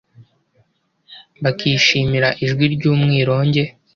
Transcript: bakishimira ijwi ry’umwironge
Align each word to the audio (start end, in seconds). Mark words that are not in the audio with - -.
bakishimira 1.43 2.29
ijwi 2.43 2.65
ry’umwironge 2.73 3.63